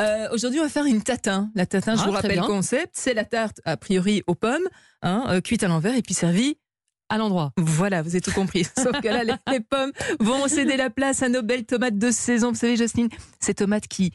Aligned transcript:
Euh, 0.00 0.28
Aujourd'hui, 0.32 0.60
on 0.60 0.64
va 0.64 0.68
faire 0.68 0.86
une 0.86 1.02
tatin. 1.02 1.50
La 1.54 1.66
tatin, 1.66 1.94
je 1.94 2.02
Ah, 2.02 2.06
vous 2.06 2.12
rappelle 2.12 2.36
le 2.38 2.46
concept, 2.46 2.90
c'est 2.94 3.14
la 3.14 3.24
tarte 3.24 3.60
a 3.64 3.76
priori 3.76 4.22
aux 4.26 4.34
pommes, 4.34 4.68
hein, 5.02 5.24
euh, 5.28 5.40
cuite 5.40 5.62
à 5.62 5.68
l'envers 5.68 5.94
et 5.94 6.02
puis 6.02 6.14
servie 6.14 6.56
À 7.08 7.18
l'endroit. 7.18 7.52
Voilà, 7.58 8.02
vous 8.02 8.10
avez 8.10 8.20
tout 8.20 8.32
compris. 8.32 8.64
Sauf 8.78 9.00
que 9.00 9.08
là, 9.08 9.24
les, 9.24 9.34
les 9.52 9.60
pommes 9.60 9.92
vont 10.20 10.48
céder 10.48 10.76
la 10.76 10.90
place 10.90 11.22
à 11.22 11.28
nos 11.28 11.42
belles 11.42 11.66
tomates 11.66 11.98
de 11.98 12.10
saison. 12.10 12.50
Vous 12.50 12.58
savez, 12.58 12.76
Jocelyne, 12.76 13.08
ces 13.40 13.54
tomates 13.54 13.88
qui, 13.88 14.12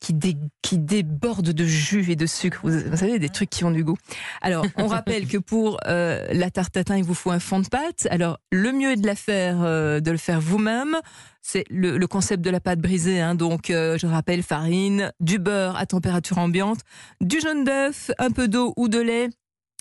qui, 0.00 0.14
dé- 0.14 0.36
qui 0.62 0.78
débordent 0.78 1.50
de 1.52 1.64
jus 1.64 2.10
et 2.10 2.16
de 2.16 2.26
sucre. 2.26 2.60
Vous, 2.62 2.70
vous 2.90 2.96
savez, 2.96 3.18
des 3.18 3.28
trucs 3.28 3.50
qui 3.50 3.64
ont 3.64 3.70
du 3.70 3.82
goût. 3.84 3.96
Alors, 4.42 4.64
on 4.76 4.86
rappelle 4.88 5.26
que 5.26 5.38
pour 5.38 5.78
euh, 5.86 6.26
la 6.32 6.50
tarte 6.50 6.72
tatin, 6.74 6.96
il 6.96 7.04
vous 7.04 7.14
faut 7.14 7.30
un 7.30 7.40
fond 7.40 7.60
de 7.60 7.68
pâte. 7.68 8.06
Alors, 8.10 8.38
le 8.52 8.72
mieux 8.72 8.92
est 8.92 8.96
de 8.96 9.06
la 9.06 9.16
faire, 9.16 9.58
euh, 9.62 10.00
de 10.00 10.10
le 10.10 10.16
faire 10.18 10.40
vous-même. 10.40 10.96
C'est 11.42 11.64
le, 11.70 11.98
le 11.98 12.06
concept 12.06 12.44
de 12.44 12.50
la 12.50 12.60
pâte 12.60 12.78
brisée. 12.80 13.20
Hein. 13.20 13.34
Donc, 13.34 13.70
euh, 13.70 13.98
je 13.98 14.06
rappelle, 14.06 14.42
farine, 14.42 15.12
du 15.20 15.38
beurre 15.38 15.76
à 15.76 15.86
température 15.86 16.38
ambiante, 16.38 16.80
du 17.20 17.40
jaune 17.40 17.64
d'œuf, 17.64 18.10
un 18.18 18.30
peu 18.30 18.46
d'eau 18.48 18.74
ou 18.76 18.88
de 18.88 18.98
lait 19.00 19.28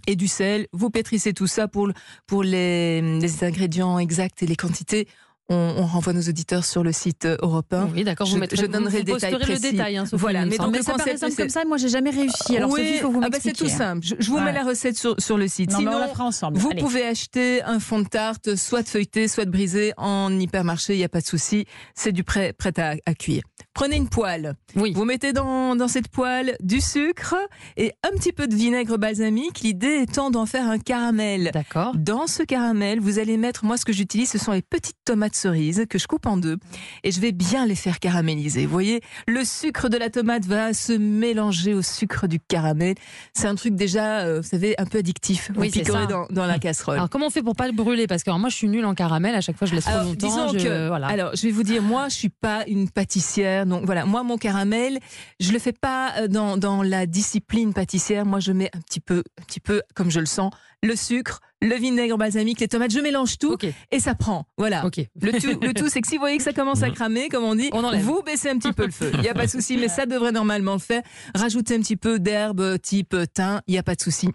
et 0.08 0.16
du 0.16 0.28
sel. 0.28 0.68
Vous 0.72 0.90
pétrissez 0.90 1.34
tout 1.34 1.48
ça 1.48 1.68
pour, 1.68 1.86
le- 1.88 1.94
pour 2.26 2.42
les, 2.42 3.20
les 3.20 3.44
ingrédients 3.44 4.00
exacts 4.00 4.42
et 4.42 4.48
les 4.48 4.56
quantités. 4.56 5.08
On, 5.50 5.76
on 5.78 5.86
renvoie 5.86 6.12
nos 6.14 6.22
auditeurs 6.22 6.66
sur 6.66 6.84
le 6.84 6.92
site 6.92 7.24
euh, 7.26 7.38
Europe 7.42 7.72
1. 7.74 7.90
Oui, 7.94 8.04
d'accord. 8.04 8.28
Je- 8.28 8.34
Vous 8.34 8.38
mettrez, 8.40 8.58
je 8.58 8.66
donnerai 8.66 8.92
vous 9.02 9.06
le 9.08 9.14
détail 9.14 9.36
précis. 9.36 9.52
le 9.54 9.72
détail. 9.72 9.98
Hein, 9.98 10.06
Sophie, 10.06 10.22
Voilà, 10.22 10.46
mais 10.46 10.58
donc 10.58 10.72
mais 10.72 10.80
le 10.80 10.84
ça 10.84 10.92
concept, 10.94 11.20
simple 11.20 11.36
comme 11.36 11.50
ça, 11.50 11.64
moi 11.66 11.78
j'ai 11.78 11.88
jamais 11.90 12.10
réussi. 12.10 12.58
Alors 12.58 12.70
oui, 12.72 12.86
Sophie, 12.86 13.00
faut 13.00 13.12
vous 13.12 13.22
ah 13.24 13.30
bah, 13.30 13.38
c'est 13.42 13.54
tout 13.54 13.70
simple. 13.70 14.06
Je, 14.06 14.16
je 14.20 14.30
vous 14.30 14.40
mets 14.40 14.52
la 14.52 14.64
recette 14.64 14.98
sur, 14.98 15.16
sur 15.20 15.38
le 15.38 15.48
site. 15.48 15.72
Non, 15.72 15.80
mais 15.80 15.88
on 15.88 15.92
Sinon, 15.92 16.00
la 16.02 16.08
fera 16.10 16.26
ensemble. 16.26 16.58
vous 16.58 16.70
Allez. 16.72 16.82
pouvez 16.82 17.06
acheter 17.06 17.64
un 17.64 17.80
fond 17.80 18.00
de 18.00 18.08
tarte, 18.08 18.56
soit 18.56 18.86
feuilleté, 18.88 19.28
soit 19.30 19.46
brisé, 19.46 19.94
en 19.96 20.38
hypermarché, 20.38 20.96
il 20.96 20.98
n'y 20.98 21.04
a 21.06 21.10
pas 21.10 21.22
de 21.22 21.26
souci. 21.28 21.66
C'est 21.96 22.12
du 22.12 22.24
prêt, 22.26 22.52
prêt 22.52 22.78
à, 22.78 22.96
à 23.06 23.14
cuire. 23.14 23.44
Prenez 23.74 23.96
une 23.96 24.10
poêle. 24.10 24.56
Oui. 24.76 24.92
Vous 24.94 25.06
mettez 25.06 25.32
dans, 25.34 25.76
dans 25.78 25.88
cette 25.88 26.10
poêle 26.10 26.58
du 26.62 26.82
sucre 26.82 27.36
et 27.78 27.94
un 28.04 28.18
petit 28.18 28.34
peu 28.34 28.48
de 28.48 28.56
vinaigre 28.56 28.98
balsamique. 28.98 29.62
L'idée 29.62 30.02
étant 30.02 30.30
d'en 30.30 30.46
faire 30.46 30.68
un 30.68 30.80
caramel. 30.80 31.52
D'accord. 31.54 31.94
Dans 31.96 32.28
ce 32.28 32.44
caramel, 32.44 33.00
vous 33.00 33.20
allez 33.20 33.38
mettre, 33.38 33.64
moi 33.64 33.78
ce 33.78 33.86
que 33.86 33.94
j'utilise, 33.94 34.30
ce 34.30 34.38
sont 34.40 34.52
les 34.52 34.62
petites 34.62 34.98
tomates 35.06 35.36
cerises 35.38 35.86
que 35.90 35.98
je 35.98 36.08
coupe 36.08 36.26
en 36.26 36.38
deux 36.38 36.58
et 37.04 37.12
je 37.12 37.20
vais 37.22 37.32
bien 37.32 37.66
les 37.66 37.76
faire 37.76 38.00
caraméliser. 38.00 38.66
Vous 38.66 38.72
voyez, 38.72 39.02
le 39.28 39.44
sucre 39.46 39.90
de 39.90 39.98
la 39.98 40.10
tomate 40.10 40.46
va 40.46 40.74
se 40.74 40.94
mélanger 40.94 41.74
au 41.74 41.82
sucre 41.82 42.28
du 42.28 42.40
caramel. 42.40 42.96
C'est 43.34 43.48
un 43.48 43.56
truc 43.56 43.76
déjà, 43.76 44.20
euh, 44.22 44.42
vous 44.42 44.48
savez, 44.48 44.76
un 44.78 44.86
peu 44.86 44.98
addictif. 45.00 45.52
Oui, 45.56 45.72
ça. 45.72 46.06
dans, 46.08 46.28
dans 46.30 46.46
la 46.46 46.60
casserole. 46.60 46.96
Alors 46.96 47.10
comment 47.10 47.28
on 47.28 47.30
fait 47.30 47.44
pour 47.44 47.56
pas 47.56 47.68
le 47.68 47.74
brûler? 47.74 48.08
Parce 48.08 48.24
que 48.24 48.30
alors, 48.30 48.40
moi 48.40 48.50
je 48.50 48.56
suis 48.56 48.68
nulle 48.68 48.86
en 48.86 48.96
caramel, 48.96 49.36
à 49.36 49.42
chaque 49.42 49.58
fois 49.58 49.68
je 49.68 49.76
laisse 49.76 49.86
trop 49.86 50.04
longtemps. 50.04 50.28
disons 50.28 50.58
je- 50.58 50.64
que, 50.64 50.88
voilà. 50.88 51.08
alors, 51.08 51.36
je 51.36 51.44
vais 51.44 51.52
vous 51.52 51.64
dire, 51.64 51.82
moi, 51.82 52.10
je 52.10 52.16
suis 52.16 52.30
pas 52.30 52.64
une 52.68 52.90
pâtissière, 52.90 53.66
donc 53.66 53.86
voilà, 53.86 54.06
moi, 54.06 54.24
mon 54.24 54.38
caramel, 54.38 55.00
je 55.40 55.52
le 55.52 55.60
fais 55.60 55.74
pas 55.74 56.14
euh, 56.20 56.28
dans, 56.28 56.58
dans 56.58 56.82
la 56.84 57.06
discipline 57.06 57.74
pâtissière. 57.74 58.26
Moi, 58.26 58.40
je 58.40 58.52
mets 58.52 58.70
un 58.74 58.80
petit 58.82 59.00
peu, 59.00 59.24
un 59.40 59.44
petit 59.44 59.60
peu, 59.60 59.82
comme 59.94 60.10
je 60.12 60.20
le 60.20 60.26
sens, 60.26 60.52
le 60.84 60.96
sucre, 60.96 61.40
le 61.62 61.76
vinaigre 61.76 62.18
balsamique, 62.18 62.60
les 62.60 62.68
tomates, 62.68 62.92
je 62.92 63.00
mélange 63.00 63.38
tout 63.38 63.58
et 63.92 64.00
ça 64.00 64.16
prend. 64.16 64.46
Voilà. 64.58 64.86
ok. 64.86 65.00
Le 65.22 65.32
tout, 65.40 65.60
le 65.62 65.74
tout, 65.74 65.90
c'est 65.90 66.02
que 66.02 66.08
si 66.08 66.16
vous 66.16 66.22
voyez 66.22 66.38
que 66.38 66.44
ça 66.44 66.54
commence 66.54 66.84
à 66.84 66.90
cramer, 66.90 67.30
comme 67.30 67.44
on 67.44 67.56
dit, 67.56 67.70
On 67.74 67.98
vous 67.98 68.22
baissez 68.24 68.50
un 68.50 68.58
petit 68.58 68.74
peu 68.74 68.86
le 68.86 68.92
feu. 68.92 69.12
Il 69.16 69.22
n'y 69.22 69.30
a 69.30 69.34
pas 69.34 69.46
de 69.46 69.52
souci, 69.52 69.78
mais 69.78 69.88
ça 69.88 70.06
devrait 70.06 70.32
normalement 70.32 70.74
le 70.74 70.80
faire. 70.80 71.02
Rajoutez 71.36 71.76
un 71.76 71.80
petit 71.80 71.98
peu 71.98 72.20
d'herbe 72.20 72.80
type 72.82 73.16
thym, 73.34 73.62
il 73.68 73.72
n'y 73.72 73.78
a 73.78 73.84
pas 73.84 73.96
de 73.96 74.02
souci. 74.02 74.30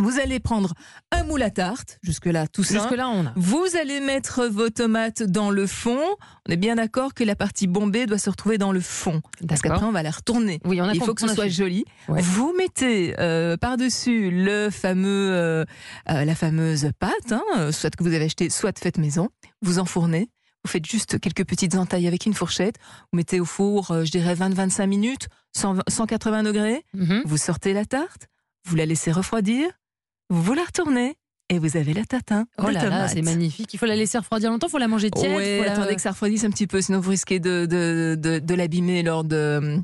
Vous 0.00 0.18
allez 0.18 0.40
prendre 0.40 0.74
un 1.12 1.24
moule 1.24 1.42
à 1.42 1.50
tarte, 1.50 1.98
jusque-là 2.02 2.46
tout 2.46 2.64
simple. 2.64 2.80
Jusque 2.80 2.96
là 2.96 3.08
on 3.08 3.26
a. 3.26 3.32
Vous 3.36 3.64
allez 3.80 4.00
mettre 4.00 4.46
vos 4.46 4.70
tomates 4.70 5.22
dans 5.22 5.50
le 5.50 5.66
fond. 5.66 6.00
On 6.48 6.52
est 6.52 6.56
bien 6.56 6.76
d'accord 6.76 7.14
que 7.14 7.24
la 7.24 7.36
partie 7.36 7.66
bombée 7.66 8.06
doit 8.06 8.18
se 8.18 8.30
retrouver 8.30 8.58
dans 8.58 8.72
le 8.72 8.80
fond. 8.80 9.20
Parce 9.46 9.60
qu'après, 9.60 9.84
on 9.84 9.92
va 9.92 10.02
la 10.02 10.10
retourner. 10.10 10.60
Oui, 10.64 10.80
on 10.80 10.84
a 10.84 10.94
Il 10.94 11.02
faut 11.02 11.14
que 11.14 11.20
ce 11.20 11.34
soit 11.34 11.48
joli. 11.48 11.84
Ouais. 12.08 12.20
Vous 12.22 12.54
mettez 12.56 13.14
euh, 13.18 13.56
par-dessus 13.56 14.30
le 14.30 14.70
fameux, 14.70 15.32
euh, 15.32 15.64
euh, 16.10 16.24
la 16.24 16.34
fameuse 16.34 16.90
pâte, 16.98 17.32
hein, 17.32 17.72
soit 17.72 17.94
que 17.94 18.02
vous 18.02 18.14
avez 18.14 18.24
acheté, 18.24 18.50
soit 18.50 18.78
faite 18.78 18.98
maison. 18.98 19.28
Vous 19.62 19.78
enfournez. 19.78 20.30
Vous 20.64 20.70
faites 20.70 20.84
juste 20.84 21.18
quelques 21.20 21.44
petites 21.46 21.74
entailles 21.74 22.06
avec 22.06 22.26
une 22.26 22.34
fourchette. 22.34 22.76
Vous 23.12 23.16
mettez 23.16 23.40
au 23.40 23.46
four, 23.46 24.04
je 24.04 24.10
dirais 24.10 24.34
20-25 24.34 24.86
minutes, 24.86 25.28
100 25.56 25.76
180 25.88 26.42
degrés. 26.42 26.84
Mhm. 26.92 27.22
Vous 27.24 27.38
sortez 27.38 27.72
la 27.72 27.86
tarte. 27.86 28.28
Vous 28.66 28.76
la 28.76 28.84
laissez 28.84 29.10
refroidir. 29.10 29.70
Vous 30.30 30.54
la 30.54 30.64
retournez. 30.64 31.16
Et 31.52 31.58
vous 31.58 31.76
avez 31.76 31.92
la 31.94 32.04
tatin. 32.04 32.46
Oh 32.58 32.68
là 32.70 32.84
là, 32.88 33.08
c'est 33.08 33.22
magnifique. 33.22 33.74
Il 33.74 33.78
faut 33.78 33.86
la 33.86 33.96
laisser 33.96 34.16
refroidir 34.16 34.52
longtemps, 34.52 34.68
il 34.68 34.70
faut 34.70 34.78
la 34.78 34.86
manger 34.86 35.10
tiède. 35.10 35.34
Ouais, 35.34 35.58
faut 35.58 35.64
la- 35.64 35.72
attendez 35.72 35.96
que 35.96 36.00
ça 36.00 36.12
refroidisse 36.12 36.44
un 36.44 36.50
petit 36.50 36.68
peu, 36.68 36.80
sinon 36.80 37.00
vous 37.00 37.10
risquez 37.10 37.40
de, 37.40 37.66
de, 37.66 38.14
de, 38.16 38.38
de 38.38 38.54
l'abîmer 38.54 39.02
lors 39.02 39.24
de 39.24 39.80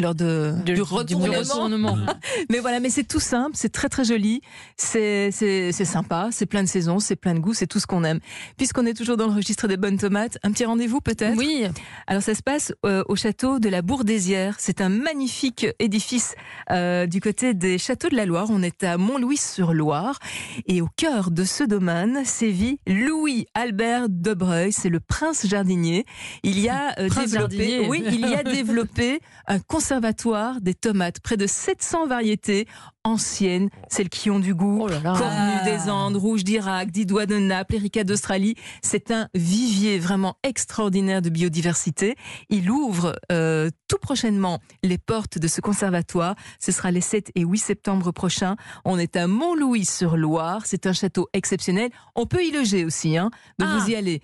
lors 0.00 0.14
de, 0.14 0.54
Du- 0.64 0.72
du 0.72 0.74
du 0.74 0.82
retournement. 0.82 1.38
retournement. 1.38 1.96
Mais 2.50 2.58
voilà, 2.58 2.80
mais 2.80 2.90
c'est 2.90 3.04
tout 3.04 3.20
simple, 3.20 3.52
c'est 3.54 3.72
très 3.72 3.88
très 3.88 4.04
joli, 4.04 4.40
c'est 4.76 5.30
sympa, 5.72 6.28
c'est 6.32 6.46
plein 6.46 6.62
de 6.62 6.68
saisons, 6.68 6.98
c'est 6.98 7.16
plein 7.16 7.34
de 7.34 7.38
goût, 7.38 7.54
c'est 7.54 7.66
tout 7.66 7.78
ce 7.80 7.86
qu'on 7.86 8.04
aime. 8.04 8.20
Puisqu'on 8.56 8.86
est 8.86 8.94
toujours 8.94 9.16
dans 9.16 9.26
le 9.26 9.32
registre 9.34 9.68
des 9.68 9.76
bonnes 9.76 9.98
tomates, 9.98 10.38
un 10.42 10.52
petit 10.52 10.64
rendez-vous 10.64 11.00
peut-être? 11.00 11.36
Oui, 11.36 11.64
alors 12.06 12.22
ça 12.22 12.34
se 12.34 12.42
passe 12.42 12.72
euh, 12.84 13.02
au 13.08 13.16
château 13.16 13.58
de 13.58 13.68
la 13.68 13.82
Bourdésière. 13.82 14.56
C'est 14.58 14.80
un 14.80 14.88
magnifique 14.88 15.66
édifice 15.78 16.34
euh, 16.70 17.06
du 17.06 17.20
côté 17.20 17.54
des 17.54 17.78
châteaux 17.78 18.08
de 18.08 18.16
la 18.16 18.26
Loire. 18.26 18.48
On 18.50 18.62
est 18.62 18.82
à 18.84 18.96
Montlouis-sur-Loire 18.98 20.18
et 20.66 20.80
au 20.80 20.88
cœur 20.96 21.30
de 21.30 21.44
ce 21.44 21.64
domaine 21.64 22.24
sévit 22.24 22.78
Louis 22.86 23.46
Albert 23.54 24.08
de 24.08 24.34
Breuil. 24.34 24.72
C'est 24.72 24.88
le 24.88 25.00
prince 25.00 25.46
jardinier. 25.46 26.04
Il 26.42 26.58
y 26.60 26.68
a 26.68 26.94
euh, 26.98 27.08
Prince 27.08 27.30
développé, 27.30 27.56
jardinier. 27.56 27.88
oui, 27.88 28.02
il 28.06 28.20
y 28.28 28.34
a 28.34 28.42
développé 28.42 29.20
un 29.46 29.58
conservatoire 29.88 30.62
des 30.62 30.72
tomates, 30.72 31.20
près 31.20 31.36
de 31.36 31.46
700 31.46 32.06
variétés 32.06 32.66
anciennes, 33.06 33.68
celles 33.90 34.08
qui 34.08 34.30
ont 34.30 34.38
du 34.38 34.54
goût. 34.54 34.78
Oh 34.80 34.88
là 34.88 34.98
là. 35.00 35.12
Cornu 35.18 35.62
des 35.76 35.90
Andes, 35.90 36.16
Rouge 36.16 36.42
d'Irak, 36.42 36.90
Didois 36.90 37.26
de 37.26 37.36
Naples, 37.36 37.74
Erika 37.74 38.02
d'Australie. 38.02 38.54
C'est 38.80 39.10
un 39.10 39.28
vivier 39.34 39.98
vraiment 39.98 40.36
extraordinaire 40.42 41.20
de 41.20 41.28
biodiversité. 41.28 42.16
Il 42.48 42.70
ouvre 42.70 43.14
euh, 43.30 43.68
tout 43.88 43.98
prochainement 44.00 44.58
les 44.82 44.96
portes 44.96 45.36
de 45.38 45.46
ce 45.48 45.60
conservatoire. 45.60 46.34
Ce 46.58 46.72
sera 46.72 46.90
les 46.90 47.02
7 47.02 47.30
et 47.34 47.42
8 47.42 47.58
septembre 47.58 48.10
prochains. 48.10 48.56
On 48.86 48.98
est 48.98 49.16
à 49.16 49.26
Montlouis-sur-Loire. 49.26 50.62
C'est 50.64 50.86
un 50.86 50.94
château 50.94 51.28
exceptionnel. 51.34 51.90
On 52.14 52.24
peut 52.24 52.42
y 52.42 52.52
loger 52.52 52.86
aussi, 52.86 53.18
hein. 53.18 53.28
Donc 53.58 53.68
Ah, 53.70 53.78
vous 53.80 53.90
y 53.90 53.96
allez. 53.96 54.22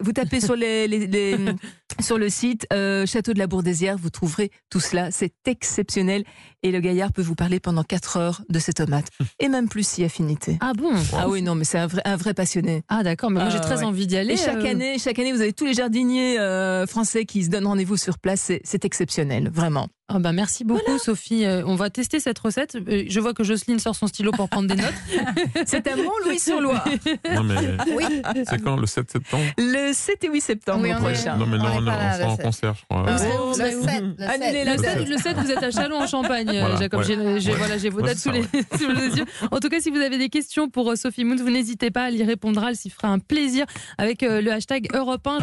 Vous, 0.00 0.12
tapez 0.12 0.40
sur, 0.40 0.56
les, 0.56 0.88
les- 0.88 1.06
les- 1.06 1.36
sur 2.00 2.18
le 2.18 2.28
site 2.28 2.66
euh, 2.72 3.06
Château 3.06 3.32
de 3.32 3.38
la 3.38 3.46
Bourdésière, 3.46 3.96
vous 3.98 4.10
trouverez 4.10 4.50
tout 4.70 4.80
cela. 4.80 5.10
C'est 5.10 5.32
exceptionnel. 5.46 6.24
Et 6.62 6.72
le 6.72 6.80
gaillard 6.80 7.12
peut 7.12 7.22
vous 7.22 7.34
parler 7.34 7.60
pendant 7.60 7.84
4 7.84 8.16
heures 8.16 8.42
de 8.48 8.58
ces 8.58 8.72
tomates. 8.72 9.08
Et 9.40 9.48
même 9.48 9.68
plus 9.68 9.86
si 9.86 10.04
affinité. 10.04 10.58
Ah 10.60 10.72
bon 10.76 10.90
Ah 11.12 11.28
oui, 11.28 11.42
non, 11.42 11.54
mais 11.54 11.64
c'est 11.64 11.78
un 11.78 11.86
vrai, 11.86 12.02
un 12.04 12.16
vrai 12.16 12.34
passionné. 12.34 12.82
Ah 12.88 13.02
d'accord, 13.02 13.30
mais 13.30 13.40
moi 13.40 13.50
j'ai 13.50 13.58
Ah, 13.58 13.60
très 13.60 13.78
ouais. 13.78 13.84
envie 13.84 14.06
d'y 14.06 14.16
aller. 14.16 14.34
Et 14.34 14.36
chaque 14.36 14.56
euh, 14.56 14.70
année, 14.70 14.98
chaque 14.98 15.18
année, 15.18 15.32
vous 15.32 15.40
avez 15.40 15.52
tous 15.52 15.64
les 15.66 15.74
jardiniers 15.74 16.38
euh, 16.38 16.86
français 16.86 17.24
qui 17.24 17.44
se 17.44 17.50
donnent 17.50 17.66
rendez-vous 17.66 17.96
sur 17.96 18.18
place. 18.18 18.52
C'est 18.64 18.84
exceptionnel, 18.84 19.50
vraiment. 19.52 19.88
Ah 20.08 20.20
bah 20.20 20.30
merci 20.32 20.62
beaucoup 20.62 20.98
Sophie. 20.98 21.44
Euh, 21.44 21.64
on 21.66 21.74
va 21.74 21.90
tester 21.90 22.20
cette 22.20 22.38
recette. 22.38 22.76
Euh, 22.76 23.04
Je 23.08 23.18
vois 23.18 23.34
que 23.34 23.42
Jocelyne 23.42 23.80
sort 23.80 23.96
son 23.96 24.06
stylo 24.06 24.30
pour 24.30 24.48
prendre 24.48 24.68
des 24.72 24.80
notes. 24.80 24.94
C'est 25.66 25.84
à 25.88 25.96
Mont-Louis-sur-Loire, 25.96 26.84
Non, 27.34 27.42
mais 27.42 27.56
c'est 28.44 28.62
quand 28.62 28.76
Le 28.76 28.86
7 28.86 29.10
septembre? 29.10 29.42
Le 29.58 29.92
7 29.92 30.22
et 30.24 30.28
8 30.30 30.40
septembre 30.40 30.82
Oui, 30.84 30.90
on 30.92 30.98
est- 30.98 31.12
prochain. 31.12 31.36
Non, 31.36 31.46
mais 31.46 31.56
on 31.56 31.58
non, 31.58 31.70
on, 31.74 31.78
on 31.78 32.12
sera 32.14 32.26
en 32.28 32.36
7. 32.36 32.44
concert, 32.44 32.74
je 32.74 32.84
crois. 32.88 33.02
Bon 33.02 33.06
Le 33.06 33.12
bah, 33.12 33.18
7, 33.18 34.04
le 34.18 34.24
Annulez 34.24 34.52
7. 34.52 34.64
la 34.64 34.76
Le 34.76 34.82
date. 34.82 34.98
7, 34.98 35.08
le 35.08 35.16
7, 35.18 35.36
vous 35.38 35.50
êtes 35.50 35.62
à 35.64 35.70
Chalon 35.72 35.96
en 36.00 36.06
Champagne, 36.06 36.48
euh, 36.50 36.60
Voilà, 36.60 36.76
Jacob. 36.76 37.00
ouais. 37.00 37.06
J'ai 37.06 37.40
j'ai- 37.40 37.50
Ouais. 37.52 37.58
voilà, 37.58 37.78
j'ai 37.78 37.90
vos 37.90 38.00
Ouais, 38.00 38.06
dates 38.08 38.18
sous 38.18 38.30
les, 38.30 38.42
sous 38.78 38.90
les 38.92 39.18
yeux. 39.18 39.24
En 39.50 39.58
tout 39.58 39.68
cas, 39.68 39.80
si 39.80 39.90
vous 39.90 39.98
avez 40.00 40.18
des 40.18 40.28
questions 40.28 40.68
pour 40.68 40.88
euh, 40.92 40.94
Sophie 40.94 41.24
Moon, 41.24 41.34
vous 41.36 41.50
n'hésitez 41.50 41.90
pas 41.90 42.04
à 42.04 42.10
y 42.10 42.22
répondre. 42.22 42.64
Elle 42.64 42.76
s'y 42.76 42.90
fera 42.90 43.08
un 43.08 43.18
plaisir 43.18 43.66
avec 43.98 44.22
euh, 44.22 44.40
le 44.40 44.52
hashtag 44.52 44.86
Europe 44.94 45.26
1. 45.26 45.38